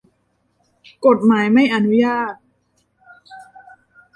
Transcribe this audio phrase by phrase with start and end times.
[1.05, 2.33] กฎหมายไม่อนุญาต